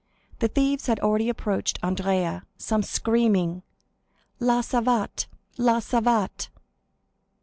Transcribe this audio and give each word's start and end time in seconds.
The 0.39 0.47
thieves 0.47 0.87
had 0.87 0.99
already 1.01 1.29
approached 1.29 1.77
Andrea, 1.83 2.43
some 2.57 2.81
screaming, 2.81 3.61
_"La 4.41 4.61
savate—La 4.61 5.77
savate!" 5.79 6.49